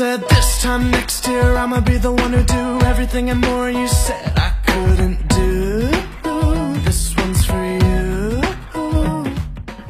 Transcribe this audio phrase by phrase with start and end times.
[0.00, 3.86] said this time next year I'ma be the one who do everything and more you
[3.86, 5.90] said I couldn't do.
[6.86, 8.40] This one's for you.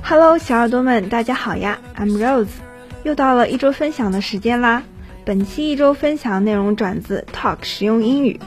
[0.03, 2.49] Hello，小耳朵们，大家好呀！I'm Rose，
[3.05, 4.83] 又到了一周分享的时间啦。
[5.25, 8.41] 本期一周分享内容转自 Talk 实用英语。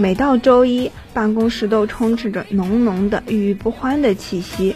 [0.00, 4.74] 每到周一，办公室都充斥着浓浓的郁郁不欢的气息，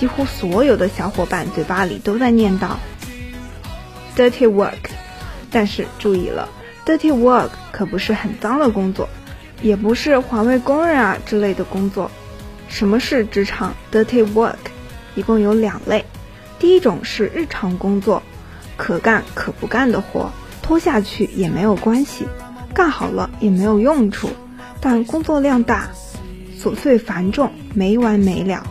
[0.00, 2.70] 几乎所有的小伙伴嘴巴里都在念叨
[4.16, 4.90] “dirty work”。
[5.52, 6.48] 但是注意了
[6.84, 9.08] ，“dirty work” 可不是很脏的工作，
[9.62, 12.10] 也不是环卫工人啊之类的工作。
[12.68, 14.56] 什么是职场 “dirty work”？
[15.14, 16.04] 一共有两类，
[16.58, 18.24] 第一种是日常工作，
[18.76, 20.32] 可干可不干的活，
[20.62, 22.26] 拖下去也没有关系，
[22.74, 24.30] 干好了也没有用处。
[24.84, 25.88] 但工作量大，
[26.60, 28.66] 琐碎繁重，没完没了。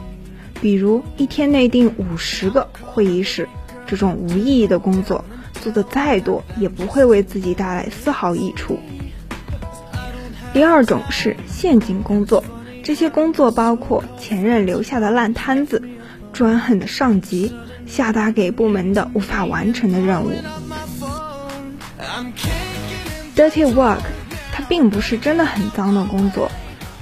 [0.62, 3.50] 比如一天内订五十个会议室，
[3.88, 5.26] 这种无意义的工作，
[5.60, 8.78] 做的再多也不会为自己带来丝毫益处。
[10.54, 12.44] 第二种是陷阱工作，
[12.84, 15.82] 这些工作包括前任留下的烂摊子、
[16.32, 17.56] 专横的上级、
[17.88, 20.32] 下达给部门的无法完成的任务。
[23.36, 23.98] Dirty work，
[24.68, 26.52] 并不是真的很脏的工作，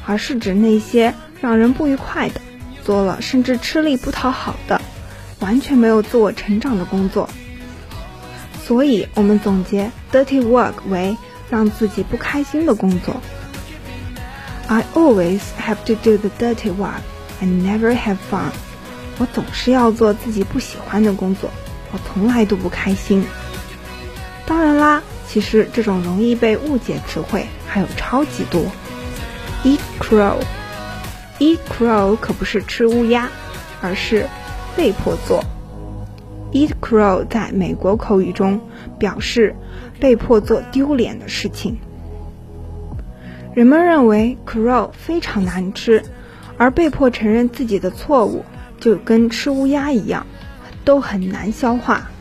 [0.06, 2.42] 而是指那些让人不愉快的，
[2.84, 4.82] 做了甚至吃力不讨好的，
[5.40, 7.30] 完全没有自我成长的工作。
[8.64, 11.18] 所以，我们总结 dirty work 为
[11.50, 13.22] 让自己不开心的工作。
[14.68, 17.02] I always have to do the dirty work
[17.42, 18.52] and never have fun。
[19.18, 21.50] 我总是要做自己不喜欢的工作，
[21.92, 23.26] 我从来都不开心。
[24.46, 28.66] 当然啦，其实这种容易被误解词汇还有超级多。
[29.64, 33.30] Eat crow，eat crow 可不是吃乌鸦，
[33.82, 34.28] 而是
[34.76, 35.42] 被迫做。
[36.52, 38.60] Eat crow 在美国口语中
[39.00, 39.56] 表示
[40.02, 41.80] 被迫做丢脸的事情。
[43.54, 46.04] 人们认为 crow 非常难吃，
[46.58, 48.44] 而被迫承认自己的错误
[48.82, 50.28] 就跟吃乌鸦一样，
[50.84, 52.12] 都很难消化。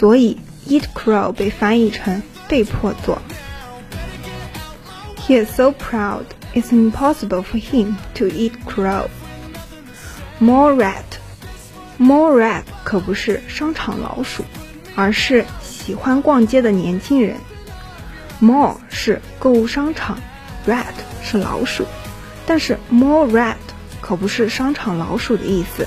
[0.00, 3.20] 所以 eat crow 被翻译成被迫做。
[5.18, 6.22] He is so proud,
[6.54, 9.08] it's impossible for him to eat crow.
[10.40, 11.04] Mall rat,
[11.98, 14.42] mall rat 可不是商场老鼠，
[14.94, 17.36] 而是喜欢逛街的年轻人。
[18.40, 20.18] Mall 是购物商场
[20.66, 21.84] ，rat 是老鼠，
[22.46, 23.56] 但是 mall rat
[24.00, 25.86] 可不是商场老鼠的意思，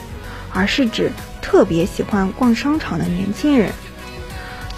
[0.54, 3.72] 而是指特别喜欢逛商场的年轻人。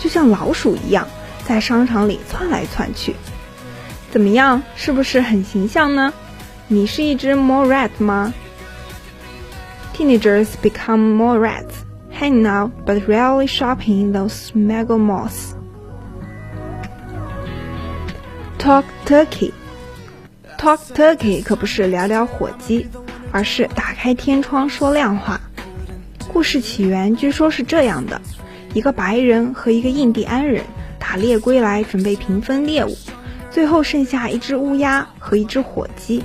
[0.06, 1.08] 就像老鼠一样，
[1.48, 3.16] 在商场里窜来窜去。
[4.12, 6.14] 怎么样，是不是很形象呢？
[6.68, 8.32] 你是一只 mall rat 吗
[9.98, 11.74] ？Teenagers become mall rats,
[12.14, 15.56] hanging out but rarely shopping in those mega malls.
[18.60, 19.54] Talk turkey.
[20.60, 22.86] Talk turkey 可不是聊聊火鸡，
[23.32, 25.42] 而是打开天窗说亮话。
[26.32, 28.22] 故事起源据说是这样的。
[28.76, 30.66] 一个白人和一个印第安人
[31.00, 32.98] 打猎归来，准备平分猎物，
[33.50, 36.22] 最后剩下一只乌鸦和一只火鸡。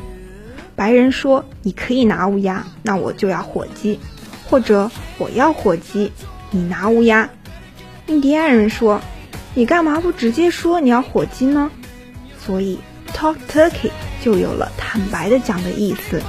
[0.75, 4.01] 白人说：“你可以拿乌鸦，那我就要火鸡；
[4.49, 6.11] 或者我要火鸡，
[6.51, 7.31] 你拿乌鸦。”
[8.09, 9.01] 印第安人说
[9.55, 11.71] ：“你干嘛不直接说你要火鸡呢？”
[12.45, 12.81] 所以
[13.15, 16.21] talk turkey 就有了坦白的讲的意思。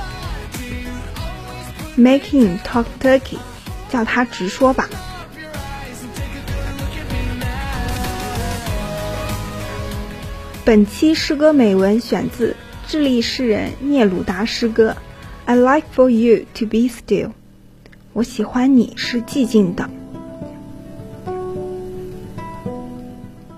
[1.97, 3.39] “making talk turkey，
[3.89, 4.87] 叫他直说吧。
[10.66, 12.56] 本期诗歌美文选自
[12.88, 14.90] 智利诗人聂鲁达诗歌《
[15.44, 17.28] I like for you to be still》。
[18.12, 19.88] 我喜欢你是寂静的。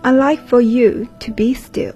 [0.03, 1.95] I like for you to be still.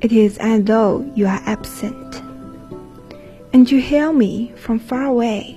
[0.00, 2.20] It is as though you are absent,
[3.50, 5.56] and you hear me from far away,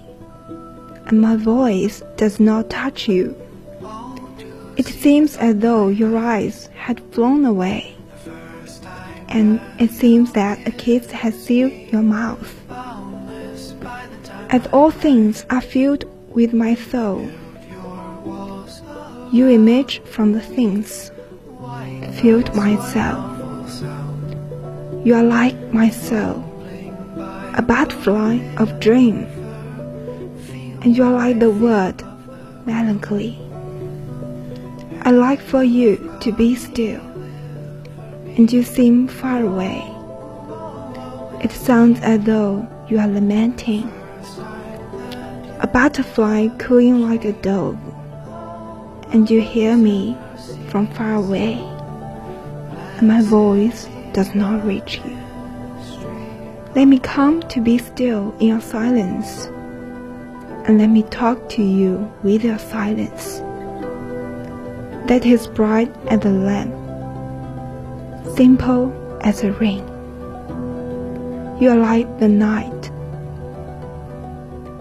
[1.06, 3.36] and my voice does not touch you.
[4.76, 7.93] It seems as though your eyes had flown away
[9.35, 12.55] and it seems that a kiss has sealed your mouth.
[14.51, 17.29] As all things are filled with my soul,
[19.33, 21.11] you emerge from the things
[22.21, 23.35] filled my soul.
[25.05, 26.45] You are like my soul,
[27.57, 29.25] a butterfly of dream,
[30.83, 32.05] and you are like the word
[32.67, 33.37] melancholy.
[35.03, 37.03] I like for you to be still
[38.37, 39.83] and you seem far away.
[41.43, 43.91] It sounds as though you are lamenting.
[45.61, 47.79] A butterfly cooing like a dove,
[49.13, 50.17] and you hear me
[50.69, 51.55] from far away,
[52.99, 55.17] and my voice does not reach you.
[56.75, 59.47] Let me come to be still in your silence,
[60.67, 63.39] and let me talk to you with your silence.
[65.09, 66.75] That is bright as the lamp,
[68.37, 69.87] simple as a ring.
[71.61, 72.91] You are like the night,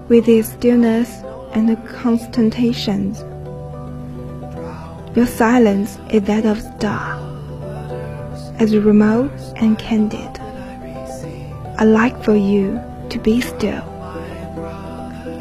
[0.09, 1.21] with its stillness
[1.53, 3.19] and constatations.
[5.15, 7.19] Your silence is that of star,
[8.59, 10.39] as remote and candid.
[11.77, 13.83] I like for you to be still.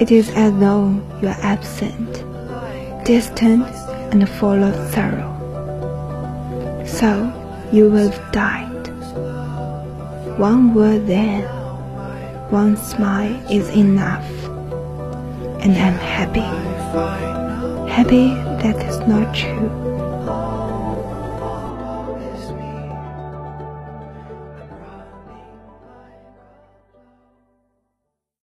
[0.00, 0.88] It is as though
[1.22, 2.12] you are absent,
[3.06, 3.64] distant,
[4.12, 5.30] and full of sorrow.
[6.84, 7.38] So
[7.72, 8.88] you will have died.
[10.38, 11.42] One word then,
[12.50, 14.28] one smile is enough,
[15.62, 16.48] and I'm happy.
[17.90, 18.28] Happy
[18.62, 19.91] that is not true.